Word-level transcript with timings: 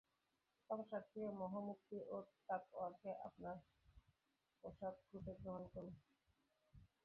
সংসার 0.69 1.01
থেকে 1.03 1.29
মোহমুক্তি 1.39 1.97
ও 2.07 2.17
তাকওয়াকে 2.47 3.11
আপনার 3.27 3.55
পোশাকরূপে 4.63 5.33
গ্রহণ 5.41 5.63
করুন। 5.73 5.95